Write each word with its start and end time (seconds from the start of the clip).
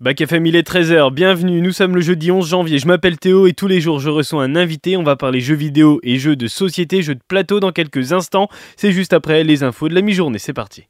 Bac 0.00 0.20
FM, 0.20 0.44
il 0.46 0.56
est 0.56 0.68
13h, 0.68 1.14
bienvenue, 1.14 1.60
nous 1.60 1.70
sommes 1.70 1.94
le 1.94 2.00
jeudi 2.00 2.32
11 2.32 2.48
janvier, 2.48 2.80
je 2.80 2.88
m'appelle 2.88 3.16
Théo 3.16 3.46
et 3.46 3.52
tous 3.52 3.68
les 3.68 3.80
jours 3.80 4.00
je 4.00 4.10
reçois 4.10 4.42
un 4.42 4.56
invité, 4.56 4.96
on 4.96 5.04
va 5.04 5.14
parler 5.14 5.38
jeux 5.38 5.54
vidéo 5.54 6.00
et 6.02 6.18
jeux 6.18 6.34
de 6.34 6.48
société, 6.48 7.00
jeux 7.00 7.14
de 7.14 7.22
plateau 7.28 7.60
dans 7.60 7.70
quelques 7.70 8.12
instants, 8.12 8.48
c'est 8.76 8.90
juste 8.90 9.12
après 9.12 9.44
les 9.44 9.62
infos 9.62 9.88
de 9.88 9.94
la 9.94 10.02
mi-journée, 10.02 10.40
c'est 10.40 10.52
parti. 10.52 10.88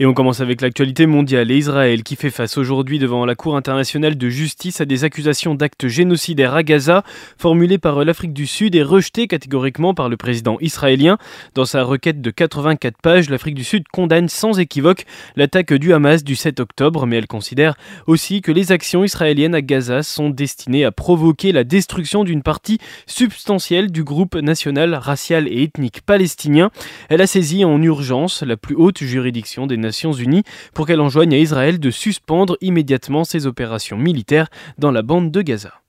Et 0.00 0.06
on 0.06 0.14
commence 0.14 0.40
avec 0.40 0.60
l'actualité 0.60 1.06
mondiale 1.06 1.52
et 1.52 1.56
Israël 1.56 2.02
qui 2.02 2.16
fait 2.16 2.30
face 2.30 2.58
aujourd'hui 2.58 2.98
devant 2.98 3.24
la 3.24 3.36
Cour 3.36 3.56
internationale 3.56 4.16
de 4.16 4.28
justice 4.28 4.80
à 4.80 4.86
des 4.86 5.04
accusations 5.04 5.54
d'actes 5.54 5.86
génocidaires 5.86 6.54
à 6.54 6.64
Gaza 6.64 7.04
formulées 7.38 7.78
par 7.78 8.04
l'Afrique 8.04 8.32
du 8.32 8.46
Sud 8.46 8.74
et 8.74 8.82
rejetées 8.82 9.28
catégoriquement 9.28 9.94
par 9.94 10.08
le 10.08 10.16
président 10.16 10.58
israélien. 10.60 11.16
Dans 11.54 11.64
sa 11.64 11.84
requête 11.84 12.20
de 12.20 12.30
84 12.30 12.96
pages, 13.00 13.30
l'Afrique 13.30 13.54
du 13.54 13.62
Sud 13.62 13.86
condamne 13.86 14.28
sans 14.28 14.58
équivoque 14.58 15.04
l'attaque 15.36 15.72
du 15.72 15.92
Hamas 15.92 16.24
du 16.24 16.34
7 16.34 16.58
octobre, 16.58 17.06
mais 17.06 17.16
elle 17.16 17.28
considère 17.28 17.76
aussi 18.08 18.42
que 18.42 18.50
les 18.50 18.72
actions 18.72 19.04
israéliennes 19.04 19.54
à 19.54 19.62
Gaza 19.62 20.02
sont 20.02 20.28
destinées 20.28 20.84
à 20.84 20.90
provoquer 20.90 21.52
la 21.52 21.62
destruction 21.62 22.24
d'une 22.24 22.42
partie 22.42 22.78
substantielle 23.06 23.92
du 23.92 24.02
groupe 24.02 24.34
national, 24.34 24.94
racial 24.94 25.46
et 25.46 25.62
ethnique 25.62 26.00
palestinien. 26.02 26.72
Elle 27.08 27.20
a 27.20 27.28
saisi 27.28 27.64
en 27.64 27.80
urgence 27.80 28.42
la 28.42 28.56
plus 28.56 28.74
haute 28.74 29.04
juridiction 29.04 29.68
des 29.68 29.76
Nations 29.76 29.84
Unies 30.02 30.42
pour 30.74 30.86
qu'elle 30.86 31.00
enjoigne 31.00 31.34
à 31.34 31.38
Israël 31.38 31.78
de 31.78 31.90
suspendre 31.90 32.56
immédiatement 32.60 33.24
ses 33.24 33.46
opérations 33.46 33.96
militaires 33.96 34.48
dans 34.78 34.90
la 34.90 35.02
bande 35.02 35.30
de 35.30 35.42
Gaza. 35.42 35.83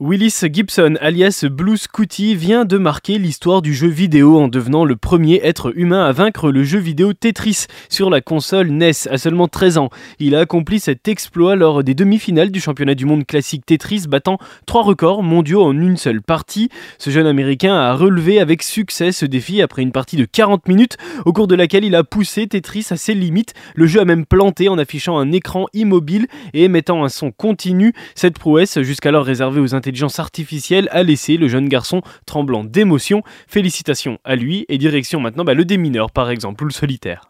Willis 0.00 0.40
Gibson, 0.50 0.94
alias 1.02 1.44
Blue 1.50 1.76
Scooty, 1.76 2.34
vient 2.34 2.64
de 2.64 2.78
marquer 2.78 3.18
l'histoire 3.18 3.60
du 3.60 3.74
jeu 3.74 3.88
vidéo 3.88 4.38
en 4.38 4.48
devenant 4.48 4.86
le 4.86 4.96
premier 4.96 5.42
être 5.44 5.76
humain 5.76 6.06
à 6.06 6.12
vaincre 6.12 6.50
le 6.50 6.64
jeu 6.64 6.78
vidéo 6.78 7.12
Tetris 7.12 7.66
sur 7.90 8.08
la 8.08 8.22
console 8.22 8.70
NES 8.70 8.92
à 9.10 9.18
seulement 9.18 9.46
13 9.46 9.76
ans. 9.76 9.90
Il 10.18 10.34
a 10.34 10.40
accompli 10.40 10.80
cet 10.80 11.06
exploit 11.06 11.54
lors 11.54 11.84
des 11.84 11.92
demi-finales 11.92 12.50
du 12.50 12.62
championnat 12.62 12.94
du 12.94 13.04
monde 13.04 13.26
classique 13.26 13.66
Tetris, 13.66 14.06
battant 14.08 14.38
trois 14.64 14.82
records 14.82 15.22
mondiaux 15.22 15.62
en 15.62 15.78
une 15.78 15.98
seule 15.98 16.22
partie. 16.22 16.70
Ce 16.96 17.10
jeune 17.10 17.26
américain 17.26 17.74
a 17.74 17.92
relevé 17.94 18.40
avec 18.40 18.62
succès 18.62 19.12
ce 19.12 19.26
défi 19.26 19.60
après 19.60 19.82
une 19.82 19.92
partie 19.92 20.16
de 20.16 20.24
40 20.24 20.66
minutes, 20.66 20.96
au 21.26 21.34
cours 21.34 21.46
de 21.46 21.54
laquelle 21.54 21.84
il 21.84 21.94
a 21.94 22.04
poussé 22.04 22.46
Tetris 22.46 22.86
à 22.88 22.96
ses 22.96 23.12
limites. 23.12 23.52
Le 23.74 23.84
jeu 23.84 24.00
a 24.00 24.06
même 24.06 24.24
planté 24.24 24.70
en 24.70 24.78
affichant 24.78 25.18
un 25.18 25.30
écran 25.30 25.66
immobile 25.74 26.26
et 26.54 26.64
émettant 26.64 27.04
un 27.04 27.10
son 27.10 27.32
continu. 27.32 27.92
Cette 28.14 28.38
prouesse, 28.38 28.80
jusqu'alors 28.80 29.26
réservée 29.26 29.60
aux 29.60 29.74
intelligences 29.90 30.20
artificielle 30.20 30.88
a 30.92 31.02
laissé 31.02 31.36
le 31.36 31.48
jeune 31.48 31.68
garçon 31.68 32.00
tremblant 32.24 32.62
d'émotion. 32.64 33.22
Félicitations 33.48 34.18
à 34.24 34.36
lui 34.36 34.64
et 34.68 34.78
direction 34.78 35.20
maintenant 35.20 35.44
bah, 35.44 35.54
le 35.54 35.64
démineur 35.64 36.12
par 36.12 36.30
exemple 36.30 36.62
ou 36.62 36.68
le 36.68 36.72
solitaire. 36.72 37.29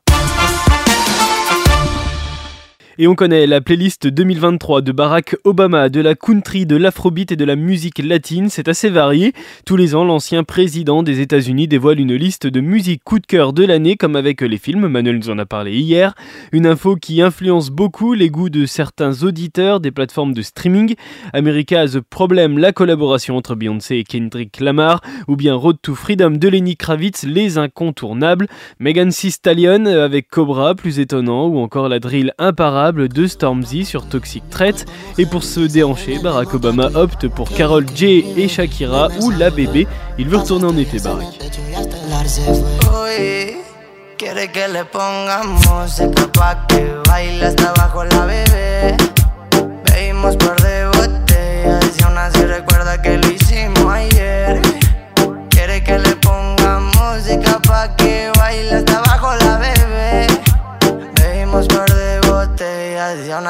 Et 3.03 3.07
on 3.07 3.15
connaît 3.15 3.47
la 3.47 3.63
playlist 3.63 4.07
2023 4.07 4.83
de 4.83 4.93
Barack 4.93 5.35
Obama, 5.45 5.89
de 5.89 6.03
la 6.03 6.15
country, 6.15 6.67
de 6.67 6.77
l'afrobeat 6.77 7.33
et 7.33 7.37
de 7.37 7.47
la 7.47 7.57
musique 7.57 7.99
latine. 7.99 8.51
C'est 8.51 8.69
assez 8.69 8.91
varié. 8.91 9.33
Tous 9.65 9.77
les 9.77 9.95
ans, 9.95 10.05
l'ancien 10.05 10.45
président 10.45 11.03
des 11.03 11.21
États-Unis 11.21 11.67
dévoile 11.67 11.99
une 11.99 12.15
liste 12.15 12.47
de 12.47 12.61
musique 12.61 13.03
coup 13.03 13.19
de 13.19 13.25
cœur 13.25 13.55
de 13.55 13.65
l'année, 13.65 13.97
comme 13.97 14.17
avec 14.17 14.43
les 14.43 14.59
films. 14.59 14.87
Manuel 14.87 15.17
nous 15.17 15.31
en 15.31 15.39
a 15.39 15.47
parlé 15.47 15.79
hier. 15.79 16.15
Une 16.53 16.67
info 16.67 16.95
qui 16.95 17.23
influence 17.23 17.71
beaucoup 17.71 18.13
les 18.13 18.29
goûts 18.29 18.51
de 18.51 18.67
certains 18.67 19.23
auditeurs 19.23 19.81
des 19.81 19.93
plateformes 19.93 20.35
de 20.35 20.43
streaming. 20.43 20.95
America 21.33 21.81
has 21.81 21.97
a 21.97 22.03
Problem, 22.03 22.59
la 22.59 22.73
collaboration 22.73 23.35
entre 23.35 23.55
Beyoncé 23.55 23.97
et 23.97 24.05
Kendrick 24.05 24.61
Lamar, 24.61 25.01
ou 25.27 25.37
bien 25.37 25.55
Road 25.55 25.79
to 25.81 25.95
Freedom 25.95 26.33
de 26.33 26.49
Lenny 26.49 26.77
Kravitz, 26.77 27.25
les 27.25 27.57
incontournables. 27.57 28.47
Megan 28.79 29.09
Thee 29.09 29.31
Stallion 29.31 29.87
avec 29.87 30.29
Cobra, 30.29 30.75
plus 30.75 30.99
étonnant, 31.01 31.47
ou 31.47 31.61
encore 31.61 31.89
la 31.89 31.99
drill 31.99 32.35
imparable 32.37 32.90
de 32.93 33.27
Stormzy 33.27 33.85
sur 33.85 34.07
Toxic 34.07 34.49
Threat. 34.51 34.87
Et 35.19 35.27
pour 35.27 35.45
se 35.45 35.61
déhancher, 35.61 36.19
Barack 36.19 36.55
Obama 36.55 36.91
opte 36.95 37.29
pour 37.29 37.51
Carol 37.51 37.87
J 37.95 38.25
et 38.37 38.49
Shakira 38.49 39.09
ou 39.21 39.31
La 39.31 39.51
Bébé. 39.51 39.87
Il 40.19 40.29
veut 40.29 40.39
retourner 40.39 40.67
en 40.67 40.77
été, 40.77 40.99
Barack. 41.01 41.27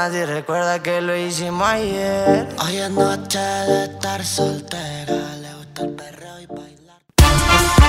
Nadie 0.02 0.24
recuerda 0.24 0.82
que 0.82 1.02
lo 1.02 1.14
hicimos 1.14 1.68
ayer. 1.68 2.48
Hoy 2.64 2.76
es 2.78 2.90
noche 2.90 3.38
de 3.38 3.84
estar 3.84 4.24
soltera, 4.24 5.36
le 5.42 5.54
gusta 5.56 5.82
el 5.82 5.90
perreo 5.90 6.40
y 6.40 6.46
bailar. 6.46 7.79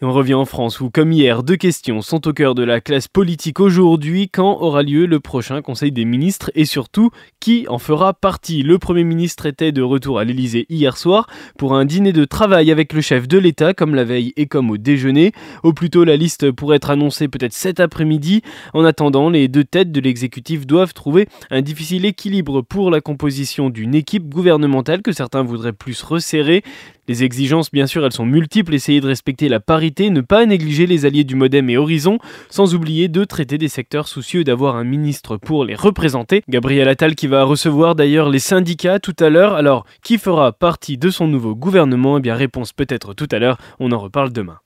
On 0.00 0.12
revient 0.12 0.34
en 0.34 0.44
France 0.44 0.80
où, 0.80 0.90
comme 0.90 1.10
hier, 1.10 1.42
deux 1.42 1.56
questions 1.56 2.02
sont 2.02 2.28
au 2.28 2.32
cœur 2.32 2.54
de 2.54 2.62
la 2.62 2.80
classe 2.80 3.08
politique 3.08 3.58
aujourd'hui. 3.58 4.28
Quand 4.28 4.60
aura 4.60 4.84
lieu 4.84 5.06
le 5.06 5.18
prochain 5.18 5.60
Conseil 5.60 5.90
des 5.90 6.04
ministres? 6.04 6.52
Et 6.54 6.66
surtout, 6.66 7.10
qui 7.40 7.66
en 7.68 7.78
fera 7.78 8.14
partie? 8.14 8.62
Le 8.62 8.78
Premier 8.78 9.02
ministre 9.02 9.46
était 9.46 9.72
de 9.72 9.82
retour 9.82 10.20
à 10.20 10.24
l'Elysée 10.24 10.66
hier 10.68 10.96
soir 10.96 11.26
pour 11.58 11.74
un 11.74 11.84
dîner 11.84 12.12
de 12.12 12.24
travail 12.24 12.70
avec 12.70 12.92
le 12.92 13.00
chef 13.00 13.26
de 13.26 13.38
l'État, 13.38 13.74
comme 13.74 13.96
la 13.96 14.04
veille 14.04 14.32
et 14.36 14.46
comme 14.46 14.70
au 14.70 14.76
déjeuner. 14.76 15.32
Au 15.64 15.72
plus 15.72 15.90
tôt, 15.90 16.04
la 16.04 16.16
liste 16.16 16.52
pourrait 16.52 16.76
être 16.76 16.90
annoncée 16.90 17.26
peut-être 17.26 17.52
cet 17.52 17.80
après-midi. 17.80 18.42
En 18.74 18.84
attendant, 18.84 19.30
les 19.30 19.48
deux 19.48 19.64
têtes 19.64 19.90
de 19.90 20.00
l'exécutif 20.00 20.64
doivent 20.64 20.94
trouver 20.94 21.26
un 21.50 21.60
difficile 21.60 22.04
équilibre 22.04 22.62
pour 22.62 22.92
la 22.92 23.00
composition 23.00 23.68
d'une 23.68 23.96
équipe 23.96 24.28
gouvernementale 24.28 25.02
que 25.02 25.10
certains 25.10 25.42
voudraient 25.42 25.72
plus 25.72 26.00
resserrer. 26.04 26.62
Les 27.08 27.24
exigences, 27.24 27.70
bien 27.72 27.86
sûr, 27.86 28.04
elles 28.04 28.12
sont 28.12 28.26
multiples, 28.26 28.74
essayer 28.74 29.00
de 29.00 29.06
respecter 29.06 29.48
la 29.48 29.60
parité, 29.60 30.10
ne 30.10 30.20
pas 30.20 30.44
négliger 30.44 30.86
les 30.86 31.06
alliés 31.06 31.24
du 31.24 31.34
Modem 31.34 31.70
et 31.70 31.78
Horizon, 31.78 32.18
sans 32.50 32.74
oublier 32.74 33.08
de 33.08 33.24
traiter 33.24 33.56
des 33.56 33.68
secteurs 33.68 34.06
soucieux 34.08 34.44
d'avoir 34.44 34.76
un 34.76 34.84
ministre 34.84 35.38
pour 35.38 35.64
les 35.64 35.74
représenter. 35.74 36.42
Gabriel 36.48 36.86
Attal 36.86 37.14
qui 37.14 37.26
va 37.26 37.44
recevoir 37.44 37.94
d'ailleurs 37.94 38.28
les 38.28 38.38
syndicats 38.38 39.00
tout 39.00 39.16
à 39.20 39.30
l'heure. 39.30 39.54
Alors, 39.54 39.86
qui 40.02 40.18
fera 40.18 40.52
partie 40.52 40.98
de 40.98 41.08
son 41.08 41.26
nouveau 41.26 41.54
gouvernement? 41.54 42.18
Eh 42.18 42.20
bien, 42.20 42.34
réponse 42.34 42.74
peut-être 42.74 43.14
tout 43.14 43.28
à 43.32 43.38
l'heure, 43.38 43.56
on 43.80 43.90
en 43.90 43.98
reparle 43.98 44.30
demain. 44.30 44.58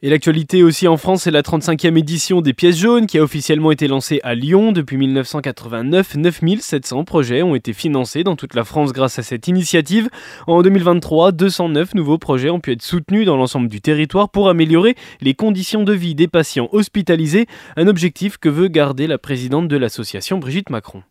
Et 0.00 0.10
l'actualité 0.10 0.62
aussi 0.62 0.86
en 0.86 0.96
France, 0.96 1.22
c'est 1.22 1.32
la 1.32 1.42
35e 1.42 1.98
édition 1.98 2.40
des 2.40 2.52
pièces 2.52 2.76
jaunes 2.76 3.08
qui 3.08 3.18
a 3.18 3.22
officiellement 3.22 3.72
été 3.72 3.88
lancée 3.88 4.20
à 4.22 4.36
Lyon 4.36 4.70
depuis 4.70 4.96
1989. 4.96 6.14
9700 6.14 7.02
projets 7.02 7.42
ont 7.42 7.56
été 7.56 7.72
financés 7.72 8.22
dans 8.22 8.36
toute 8.36 8.54
la 8.54 8.62
France 8.62 8.92
grâce 8.92 9.18
à 9.18 9.24
cette 9.24 9.48
initiative. 9.48 10.08
En 10.46 10.62
2023, 10.62 11.32
209 11.32 11.94
nouveaux 11.94 12.18
projets 12.18 12.50
ont 12.50 12.60
pu 12.60 12.70
être 12.70 12.82
soutenus 12.82 13.26
dans 13.26 13.36
l'ensemble 13.36 13.66
du 13.66 13.80
territoire 13.80 14.28
pour 14.28 14.48
améliorer 14.48 14.94
les 15.20 15.34
conditions 15.34 15.82
de 15.82 15.94
vie 15.94 16.14
des 16.14 16.28
patients 16.28 16.68
hospitalisés, 16.70 17.46
un 17.76 17.88
objectif 17.88 18.38
que 18.38 18.48
veut 18.48 18.68
garder 18.68 19.08
la 19.08 19.18
présidente 19.18 19.66
de 19.66 19.76
l'association 19.76 20.38
Brigitte 20.38 20.70
Macron. 20.70 21.02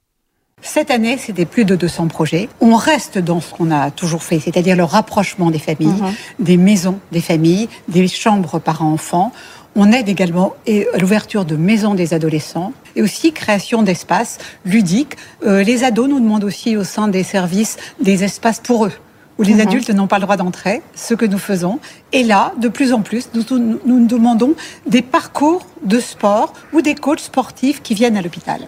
Cette 0.78 0.92
année, 0.92 1.18
c'était 1.18 1.46
plus 1.46 1.66
de 1.66 1.76
200 1.76 2.08
projets. 2.08 2.50
On 2.62 2.76
reste 2.76 3.18
dans 3.18 3.40
ce 3.40 3.54
qu'on 3.54 3.72
a 3.72 3.90
toujours 3.90 4.22
fait, 4.22 4.40
c'est-à-dire 4.40 4.76
le 4.76 4.84
rapprochement 4.84 5.50
des 5.50 5.60
familles, 5.60 5.88
mhm. 5.88 6.14
des 6.40 6.58
maisons 6.58 7.00
des 7.12 7.22
familles, 7.22 7.70
des 7.88 8.08
chambres 8.08 8.60
parents-enfants. 8.60 9.32
On 9.76 9.92
aide 9.92 10.10
également 10.10 10.56
à 10.68 10.98
l'ouverture 11.00 11.46
de 11.46 11.56
maisons 11.56 11.94
des 11.94 12.14
adolescents 12.14 12.74
et 12.96 13.02
aussi 13.02 13.32
création 13.32 13.82
d'espaces 13.82 14.40
ludiques. 14.66 15.16
Euh, 15.46 15.64
les 15.64 15.84
ados 15.84 16.10
nous 16.10 16.20
demandent 16.20 16.44
aussi 16.44 16.76
au 16.76 16.84
sein 16.84 17.08
des 17.08 17.24
services 17.24 17.78
des 18.02 18.24
espaces 18.24 18.60
pour 18.60 18.86
eux 18.86 18.94
où 19.40 19.44
les 19.44 19.56
mhm. 19.56 19.62
adultes 19.62 19.90
n'ont 19.92 20.08
pas 20.08 20.18
le 20.18 20.24
droit 20.24 20.38
d'entrer, 20.38 20.82
ce 20.96 21.14
que 21.14 21.26
nous 21.26 21.38
faisons. 21.38 21.80
Et 22.12 22.24
là, 22.24 22.54
de 22.60 22.68
plus 22.70 22.92
en 22.92 23.02
plus, 23.02 23.30
nous, 23.34 23.80
nous 23.86 24.06
demandons 24.08 24.54
des 24.88 25.02
parcours 25.04 25.66
de 25.84 26.00
sport 26.00 26.54
ou 26.74 26.82
des 26.82 26.96
coachs 26.96 27.20
sportifs 27.20 27.82
qui 27.84 27.94
viennent 27.94 28.18
à 28.18 28.22
l'hôpital. 28.22 28.62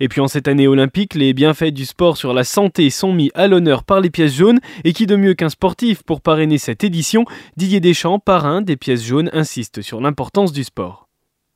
Et 0.00 0.08
puis 0.08 0.20
en 0.20 0.28
cette 0.28 0.48
année 0.48 0.68
olympique, 0.68 1.14
les 1.14 1.34
bienfaits 1.34 1.72
du 1.72 1.84
sport 1.84 2.16
sur 2.16 2.32
la 2.32 2.44
santé 2.44 2.90
sont 2.90 3.12
mis 3.12 3.30
à 3.34 3.48
l'honneur 3.48 3.84
par 3.84 4.00
les 4.00 4.10
pièces 4.10 4.34
jaunes. 4.34 4.60
Et 4.84 4.92
qui 4.92 5.06
de 5.06 5.16
mieux 5.16 5.34
qu'un 5.34 5.48
sportif 5.48 6.02
pour 6.02 6.20
parrainer 6.20 6.58
cette 6.58 6.84
édition? 6.84 7.24
Didier 7.56 7.80
Deschamps, 7.80 8.18
parrain 8.18 8.62
des 8.62 8.76
pièces 8.76 9.04
jaunes, 9.04 9.30
insiste 9.32 9.82
sur 9.82 10.00
l'importance 10.00 10.52
du 10.52 10.64
sport. 10.64 11.08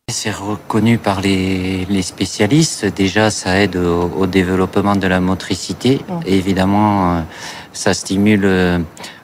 C'est 0.09 0.33
reconnu 0.33 0.99
par 0.99 1.21
les, 1.21 2.03
spécialistes. 2.03 2.85
Déjà, 2.87 3.31
ça 3.31 3.61
aide 3.61 3.77
au, 3.77 4.27
développement 4.27 4.97
de 4.97 5.06
la 5.06 5.21
motricité. 5.21 6.00
évidemment, 6.27 7.17
euh, 7.17 7.21
ça 7.73 7.95
stimule 7.95 8.45
euh, 8.45 8.79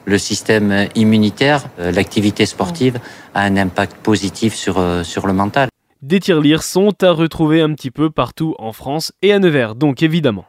le 0.05 0.17
système 0.17 0.87
immunitaire. 0.95 1.65
Euh, 1.79 1.91
l'activité 1.91 2.45
sportive 2.45 2.99
a 3.33 3.41
un 3.41 3.57
impact 3.57 3.97
positif 3.97 4.55
sur, 4.55 4.81
sur 5.03 5.27
le 5.27 5.33
mental. 5.33 5.68
Des 6.01 6.21
tirelires 6.21 6.63
sont 6.63 7.03
à 7.03 7.11
retrouver 7.11 7.59
un 7.59 7.73
petit 7.73 7.91
peu 7.91 8.09
partout 8.09 8.55
en 8.57 8.71
France 8.71 9.11
et 9.21 9.33
à 9.33 9.39
Nevers, 9.39 9.75
donc 9.75 10.01
évidemment. 10.01 10.45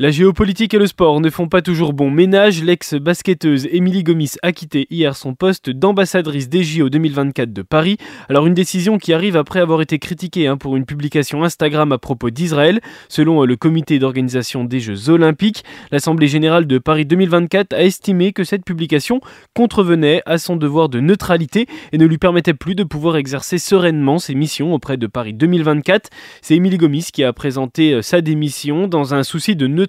La 0.00 0.12
géopolitique 0.12 0.74
et 0.74 0.78
le 0.78 0.86
sport 0.86 1.20
ne 1.20 1.28
font 1.28 1.48
pas 1.48 1.60
toujours 1.60 1.92
bon 1.92 2.08
ménage. 2.08 2.62
L'ex-basketteuse 2.62 3.66
Émilie 3.72 4.04
Gomis 4.04 4.34
a 4.44 4.52
quitté 4.52 4.86
hier 4.90 5.16
son 5.16 5.34
poste 5.34 5.70
d'ambassadrice 5.70 6.48
des 6.48 6.62
JO 6.62 6.88
2024 6.88 7.52
de 7.52 7.62
Paris. 7.62 7.96
Alors 8.28 8.46
une 8.46 8.54
décision 8.54 8.98
qui 8.98 9.12
arrive 9.12 9.36
après 9.36 9.58
avoir 9.58 9.82
été 9.82 9.98
critiquée 9.98 10.46
hein, 10.46 10.56
pour 10.56 10.76
une 10.76 10.84
publication 10.84 11.42
Instagram 11.42 11.90
à 11.90 11.98
propos 11.98 12.30
d'Israël. 12.30 12.80
Selon 13.08 13.42
euh, 13.42 13.46
le 13.46 13.56
comité 13.56 13.98
d'organisation 13.98 14.62
des 14.62 14.78
Jeux 14.78 15.10
olympiques, 15.10 15.64
l'Assemblée 15.90 16.28
générale 16.28 16.68
de 16.68 16.78
Paris 16.78 17.04
2024 17.04 17.72
a 17.72 17.82
estimé 17.82 18.32
que 18.32 18.44
cette 18.44 18.64
publication 18.64 19.20
contrevenait 19.52 20.22
à 20.26 20.38
son 20.38 20.54
devoir 20.54 20.88
de 20.90 21.00
neutralité 21.00 21.66
et 21.90 21.98
ne 21.98 22.06
lui 22.06 22.18
permettait 22.18 22.54
plus 22.54 22.76
de 22.76 22.84
pouvoir 22.84 23.16
exercer 23.16 23.58
sereinement 23.58 24.20
ses 24.20 24.36
missions 24.36 24.74
auprès 24.74 24.96
de 24.96 25.08
Paris 25.08 25.34
2024. 25.34 26.08
C'est 26.40 26.54
Émilie 26.54 26.78
Gomis 26.78 27.08
qui 27.12 27.24
a 27.24 27.32
présenté 27.32 27.94
euh, 27.94 28.02
sa 28.02 28.20
démission 28.20 28.86
dans 28.86 29.12
un 29.12 29.24
souci 29.24 29.56
de 29.56 29.66
neutralité 29.66 29.87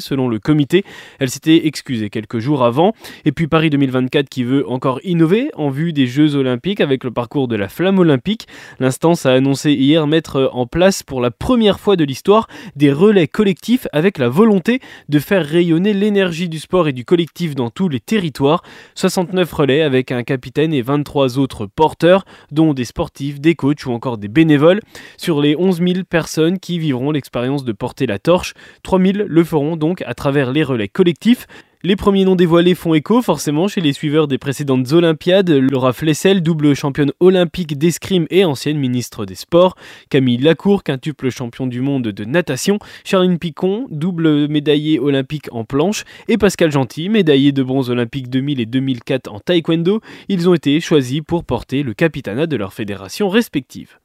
selon 0.00 0.28
le 0.28 0.38
comité. 0.38 0.84
Elle 1.18 1.30
s'était 1.30 1.66
excusée 1.66 2.10
quelques 2.10 2.38
jours 2.38 2.64
avant. 2.64 2.92
Et 3.24 3.32
puis 3.32 3.46
Paris 3.46 3.70
2024 3.70 4.28
qui 4.28 4.44
veut 4.44 4.68
encore 4.68 5.00
innover 5.04 5.50
en 5.54 5.70
vue 5.70 5.92
des 5.92 6.06
Jeux 6.06 6.36
olympiques 6.36 6.80
avec 6.80 7.04
le 7.04 7.10
parcours 7.10 7.48
de 7.48 7.56
la 7.56 7.68
flamme 7.68 7.98
olympique. 7.98 8.46
L'instance 8.78 9.26
a 9.26 9.32
annoncé 9.32 9.72
hier 9.72 10.06
mettre 10.06 10.50
en 10.52 10.66
place 10.66 11.02
pour 11.02 11.20
la 11.20 11.30
première 11.30 11.80
fois 11.80 11.96
de 11.96 12.04
l'histoire 12.04 12.48
des 12.76 12.92
relais 12.92 13.28
collectifs 13.28 13.86
avec 13.92 14.18
la 14.18 14.28
volonté 14.28 14.80
de 15.08 15.18
faire 15.18 15.44
rayonner 15.44 15.92
l'énergie 15.92 16.48
du 16.48 16.58
sport 16.58 16.88
et 16.88 16.92
du 16.92 17.04
collectif 17.04 17.54
dans 17.54 17.70
tous 17.70 17.88
les 17.88 18.00
territoires. 18.00 18.62
69 18.94 19.52
relais 19.52 19.82
avec 19.82 20.12
un 20.12 20.22
capitaine 20.22 20.72
et 20.72 20.82
23 20.82 21.38
autres 21.38 21.66
porteurs, 21.66 22.24
dont 22.50 22.74
des 22.74 22.84
sportifs, 22.84 23.40
des 23.40 23.54
coachs 23.54 23.86
ou 23.86 23.92
encore 23.92 24.18
des 24.18 24.28
bénévoles. 24.28 24.80
Sur 25.16 25.40
les 25.40 25.56
11 25.56 25.78
000 25.78 26.04
personnes 26.08 26.58
qui 26.58 26.78
vivront 26.78 27.10
l'expérience 27.10 27.64
de 27.64 27.72
porter 27.72 28.06
la 28.06 28.18
torche, 28.18 28.54
3 28.82 29.00
000 29.00 29.27
le 29.28 29.44
feront 29.44 29.76
donc 29.76 30.02
à 30.06 30.14
travers 30.14 30.50
les 30.52 30.64
relais 30.64 30.88
collectifs. 30.88 31.46
Les 31.84 31.94
premiers 31.94 32.24
noms 32.24 32.34
dévoilés 32.34 32.74
font 32.74 32.94
écho 32.94 33.22
forcément 33.22 33.68
chez 33.68 33.80
les 33.80 33.92
suiveurs 33.92 34.26
des 34.26 34.38
précédentes 34.38 34.90
Olympiades, 34.90 35.50
Laura 35.50 35.92
Flessel, 35.92 36.42
double 36.42 36.74
championne 36.74 37.12
olympique 37.20 37.78
d'escrime 37.78 38.26
et 38.30 38.44
ancienne 38.44 38.78
ministre 38.78 39.26
des 39.26 39.36
Sports, 39.36 39.76
Camille 40.08 40.38
Lacour, 40.38 40.82
quintuple 40.82 41.30
champion 41.30 41.68
du 41.68 41.80
monde 41.80 42.08
de 42.08 42.24
natation, 42.24 42.80
Charline 43.04 43.38
Picon, 43.38 43.86
double 43.90 44.48
médaillée 44.48 44.98
olympique 44.98 45.48
en 45.52 45.64
planche, 45.64 46.04
et 46.26 46.36
Pascal 46.36 46.72
Gentil, 46.72 47.10
médaillé 47.10 47.52
de 47.52 47.62
bronze 47.62 47.90
olympique 47.90 48.28
2000 48.28 48.60
et 48.60 48.66
2004 48.66 49.30
en 49.30 49.38
taekwondo, 49.38 50.00
ils 50.28 50.48
ont 50.48 50.54
été 50.54 50.80
choisis 50.80 51.20
pour 51.20 51.44
porter 51.44 51.84
le 51.84 51.94
capitanat 51.94 52.48
de 52.48 52.56
leur 52.56 52.72
fédération 52.72 53.28
respective. 53.28 53.98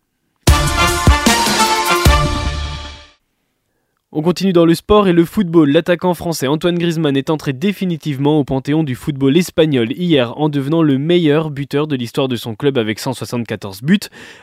On 4.16 4.22
continue 4.22 4.54
dans 4.54 4.68
le 4.68 4.76
sport 4.76 5.08
et 5.08 5.12
le 5.12 5.26
football. 5.26 5.72
L'attaquant 5.72 6.14
français 6.14 6.46
Antoine 6.46 6.78
Griezmann 6.78 7.18
est 7.18 7.32
entré 7.32 7.52
définitivement 7.52 8.38
au 8.38 8.44
panthéon 8.44 8.84
du 8.84 8.94
football 8.94 9.36
espagnol 9.36 9.92
hier 9.92 10.40
en 10.40 10.50
devenant 10.50 10.84
le 10.84 11.00
meilleur 11.00 11.50
buteur 11.50 11.88
de 11.88 11.96
l'histoire 11.96 12.28
de 12.28 12.36
son 12.36 12.54
club 12.54 12.78
avec 12.78 13.00
174 13.00 13.82
buts. 13.82 13.98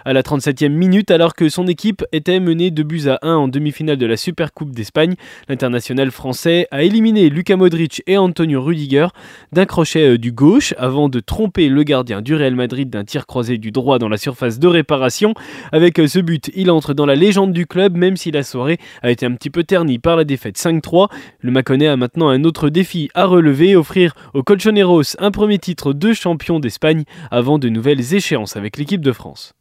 À 0.05 0.13
la 0.13 0.23
37e 0.23 0.71
minute, 0.71 1.13
alors 1.13 1.37
que 1.37 1.49
son 1.49 1.69
équipe 1.69 2.05
était 2.11 2.41
menée 2.41 2.73
de 2.73 2.83
buts 2.83 3.07
à 3.07 3.21
1 3.23 3.33
en 3.33 3.47
demi-finale 3.47 3.97
de 3.97 4.07
la 4.07 4.17
Supercoupe 4.17 4.73
d'Espagne, 4.73 5.15
l'international 5.49 6.11
français 6.11 6.67
a 6.73 6.83
éliminé 6.83 7.31
Luka 7.31 7.55
Modric 7.57 8.03
et 8.09 8.19
Antonio 8.19 8.61
Rudiger 8.61 9.07
d'un 9.53 9.67
crochet 9.67 10.15
euh, 10.15 10.19
du 10.19 10.33
gauche 10.33 10.75
avant 10.79 11.09
de 11.09 11.21
tromper 11.21 11.69
le 11.69 11.85
gardien 11.85 12.23
du 12.23 12.35
Real 12.35 12.57
Madrid 12.57 12.91
d'un 12.91 13.05
tir 13.05 13.25
croisé 13.25 13.57
du 13.57 13.71
droit 13.71 14.01
dans 14.01 14.09
la 14.09 14.17
surface 14.17 14.59
de 14.59 14.67
réparation. 14.67 15.33
Avec 15.71 16.01
euh, 16.01 16.09
ce 16.09 16.19
but, 16.19 16.51
il 16.57 16.73
entre 16.73 16.93
dans 16.93 17.07
la 17.07 17.15
légende 17.15 17.53
du 17.53 17.69
club 17.69 17.97
même 17.97 18.17
si 18.17 18.33
la 18.33 18.43
soirée 18.43 18.79
a 19.03 19.13
été 19.13 19.27
un 19.27 19.35
petit 19.35 19.49
peu 19.49 19.60
terni 19.63 19.99
par 19.99 20.17
la 20.17 20.25
défaite 20.25 20.57
5-3. 20.57 21.09
Le 21.41 21.51
Maconnais 21.51 21.89
a 21.89 21.97
maintenant 21.97 22.29
un 22.29 22.45
autre 22.45 22.69
défi 22.69 23.11
à 23.15 23.27
relever, 23.27 23.77
offrir 23.77 24.15
aux 24.35 24.43
Colchoneros 24.43 25.17
un 25.19 25.31
premier 25.31 25.59
titre 25.59 25.93
de 25.93 26.13
champion 26.13 26.61
d'Espagne 26.61 27.05
avant 27.31 27.59
de 27.59 27.69
nouvelles 27.69 28.15
échéances 28.15 28.57
avec 28.57 28.77
l'équipe 28.77 29.03
de 29.03 29.13
France. 29.13 29.55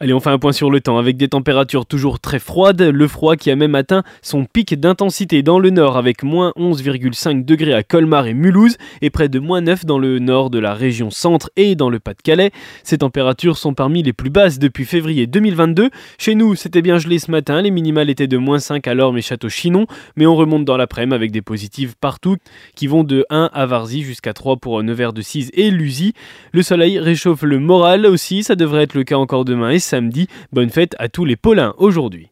Allez, 0.00 0.12
on 0.12 0.20
fait 0.20 0.30
un 0.30 0.38
point 0.38 0.52
sur 0.52 0.70
le 0.70 0.80
temps 0.80 0.96
avec 0.96 1.16
des 1.16 1.26
températures 1.26 1.84
toujours 1.84 2.20
très 2.20 2.38
froides. 2.38 2.82
Le 2.82 3.08
froid 3.08 3.34
qui 3.34 3.50
a 3.50 3.56
même 3.56 3.74
atteint 3.74 4.04
son 4.22 4.44
pic 4.44 4.78
d'intensité 4.78 5.42
dans 5.42 5.58
le 5.58 5.70
nord 5.70 5.96
avec 5.96 6.22
moins 6.22 6.52
11,5 6.56 7.44
degrés 7.44 7.74
à 7.74 7.82
Colmar 7.82 8.28
et 8.28 8.32
Mulhouse 8.34 8.76
et 9.02 9.10
près 9.10 9.28
de 9.28 9.40
moins 9.40 9.60
9 9.60 9.86
dans 9.86 9.98
le 9.98 10.20
nord 10.20 10.50
de 10.50 10.60
la 10.60 10.72
région 10.72 11.10
centre 11.10 11.50
et 11.56 11.74
dans 11.74 11.90
le 11.90 11.98
Pas-de-Calais. 11.98 12.52
Ces 12.84 12.98
températures 12.98 13.58
sont 13.58 13.74
parmi 13.74 14.04
les 14.04 14.12
plus 14.12 14.30
basses 14.30 14.60
depuis 14.60 14.84
février 14.84 15.26
2022. 15.26 15.90
Chez 16.16 16.36
nous, 16.36 16.54
c'était 16.54 16.80
bien 16.80 16.98
gelé 16.98 17.18
ce 17.18 17.32
matin. 17.32 17.60
Les 17.60 17.72
minimales 17.72 18.08
étaient 18.08 18.28
de 18.28 18.36
moins 18.36 18.60
5 18.60 18.86
à 18.86 18.94
Lorme 18.94 19.18
et 19.18 19.22
Château-Chinon, 19.22 19.88
mais 20.14 20.26
on 20.26 20.36
remonte 20.36 20.64
dans 20.64 20.76
l'après-midi 20.76 21.08
avec 21.16 21.32
des 21.32 21.42
positives 21.42 21.96
partout 22.00 22.36
qui 22.76 22.86
vont 22.86 23.02
de 23.02 23.26
1 23.30 23.50
à 23.52 23.66
Varzy 23.66 24.02
jusqu'à 24.02 24.32
3 24.32 24.58
pour 24.58 24.80
Nevers 24.84 25.12
de 25.12 25.22
6 25.22 25.50
et 25.54 25.72
Lusy. 25.72 26.12
Le 26.52 26.62
soleil 26.62 27.00
réchauffe 27.00 27.42
le 27.42 27.58
moral 27.58 28.06
aussi, 28.06 28.44
ça 28.44 28.54
devrait 28.54 28.84
être 28.84 28.94
le 28.94 29.02
cas 29.02 29.16
encore 29.16 29.44
demain 29.44 29.70
samedi. 29.88 30.28
Bonne 30.52 30.70
fête 30.70 30.94
à 30.98 31.08
tous 31.08 31.24
les 31.24 31.36
Paulins 31.36 31.74
aujourd'hui. 31.78 32.30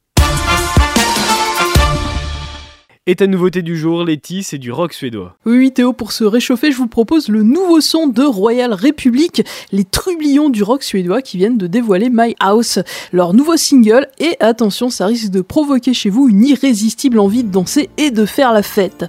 Et 3.08 3.14
ta 3.14 3.28
nouveauté 3.28 3.62
du 3.62 3.76
jour, 3.76 4.02
Letty, 4.02 4.42
c'est 4.42 4.58
du 4.58 4.72
rock 4.72 4.92
suédois. 4.92 5.36
Oui, 5.46 5.70
Théo, 5.70 5.92
pour 5.92 6.10
se 6.10 6.24
réchauffer, 6.24 6.72
je 6.72 6.76
vous 6.76 6.88
propose 6.88 7.28
le 7.28 7.44
nouveau 7.44 7.80
son 7.80 8.08
de 8.08 8.24
Royal 8.24 8.74
Republic, 8.74 9.44
les 9.70 9.84
trublions 9.84 10.48
du 10.48 10.64
rock 10.64 10.82
suédois 10.82 11.22
qui 11.22 11.36
viennent 11.36 11.56
de 11.56 11.68
dévoiler 11.68 12.08
My 12.10 12.34
House, 12.40 12.80
leur 13.12 13.32
nouveau 13.32 13.56
single. 13.56 14.08
Et 14.18 14.36
attention, 14.40 14.90
ça 14.90 15.06
risque 15.06 15.30
de 15.30 15.40
provoquer 15.40 15.94
chez 15.94 16.10
vous 16.10 16.28
une 16.28 16.44
irrésistible 16.44 17.20
envie 17.20 17.44
de 17.44 17.48
danser 17.48 17.90
et 17.96 18.10
de 18.10 18.26
faire 18.26 18.52
la 18.52 18.64
fête. 18.64 19.04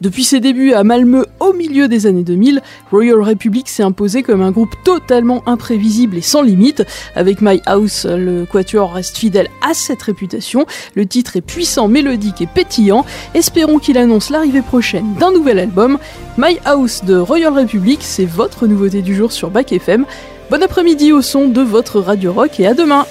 Depuis 0.00 0.22
ses 0.22 0.38
débuts 0.38 0.72
à 0.72 0.84
Malmö 0.84 1.24
au 1.40 1.52
milieu 1.52 1.88
des 1.88 2.06
années 2.06 2.22
2000, 2.22 2.62
Royal 2.92 3.20
Republic 3.20 3.68
s'est 3.68 3.82
imposé 3.82 4.22
comme 4.22 4.42
un 4.42 4.52
groupe 4.52 4.76
totalement 4.84 5.42
imprévisible 5.48 6.18
et 6.18 6.22
sans 6.22 6.42
limite. 6.42 6.84
Avec 7.16 7.40
My 7.40 7.60
House, 7.66 8.06
le 8.08 8.46
quatuor 8.46 8.92
reste 8.92 9.18
fidèle 9.18 9.48
à 9.68 9.74
cette 9.74 10.02
réputation. 10.02 10.66
Le 10.94 11.04
titre 11.04 11.36
est 11.36 11.40
puissant, 11.40 11.88
mélodique 11.88 12.42
et 12.42 12.46
pétillant. 12.46 13.04
Espérons 13.40 13.78
qu'il 13.78 13.96
annonce 13.96 14.28
l'arrivée 14.28 14.60
prochaine 14.60 15.14
d'un 15.14 15.32
nouvel 15.32 15.58
album. 15.58 15.96
My 16.36 16.58
House 16.66 17.02
de 17.06 17.16
Royal 17.16 17.58
Republic, 17.58 18.00
c'est 18.02 18.26
votre 18.26 18.66
nouveauté 18.66 19.00
du 19.00 19.14
jour 19.14 19.32
sur 19.32 19.48
Back 19.48 19.72
FM. 19.72 20.04
Bon 20.50 20.62
après-midi 20.62 21.10
au 21.10 21.22
son 21.22 21.48
de 21.48 21.62
votre 21.62 22.00
radio 22.00 22.34
rock 22.34 22.60
et 22.60 22.66
à 22.66 22.74
demain! 22.74 23.06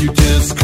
You 0.00 0.12
just 0.12 0.56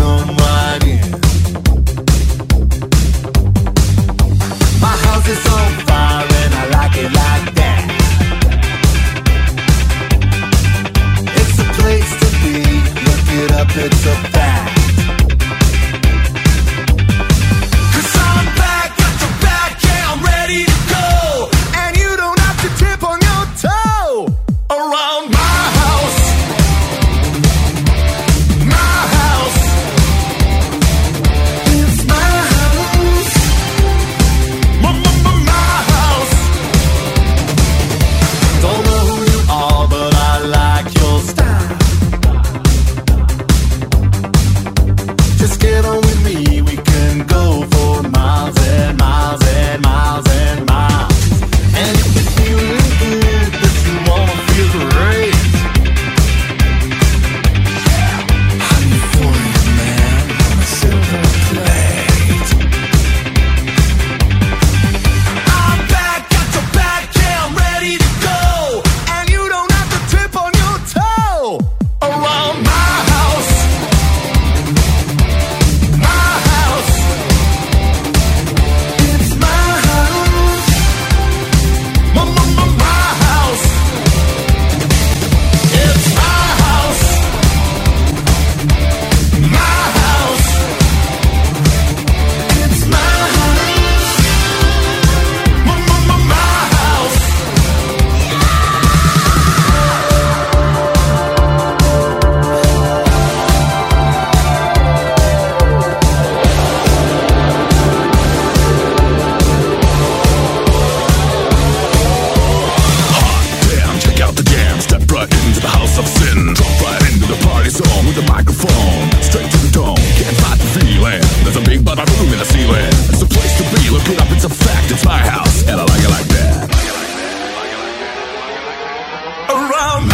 Around 129.64 130.13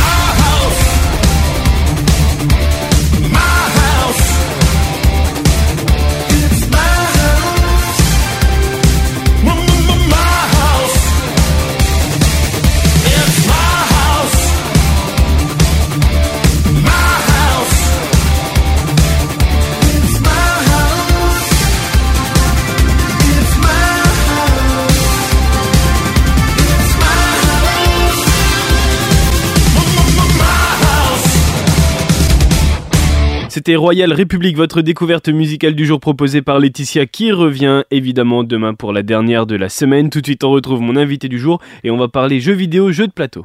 C'était 33.61 33.76
Royal 33.76 34.11
République, 34.14 34.57
votre 34.57 34.81
découverte 34.81 35.29
musicale 35.29 35.75
du 35.75 35.85
jour 35.85 36.00
proposée 36.00 36.40
par 36.40 36.59
Laetitia 36.59 37.05
qui 37.05 37.31
revient 37.31 37.83
évidemment 37.90 38.43
demain 38.43 38.73
pour 38.73 38.95
la 38.95 39.02
dernière 39.02 39.45
de 39.45 39.55
la 39.55 39.69
semaine. 39.69 40.09
Tout 40.09 40.23
de 40.23 40.26
suite 40.29 40.45
on 40.45 40.50
retrouve 40.50 40.81
mon 40.81 40.97
invité 40.97 41.29
du 41.29 41.38
jour 41.38 41.61
et 41.85 41.90
on 41.90 41.99
va 41.99 42.09
parler 42.09 42.40
jeux 42.40 42.55
vidéo, 42.55 42.90
jeux 42.90 43.07
de 43.07 43.12
plateau. 43.12 43.45